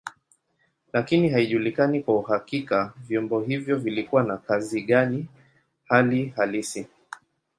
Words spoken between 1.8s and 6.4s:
kwa uhakika vyombo hivyo vilikuwa na kazi gani hali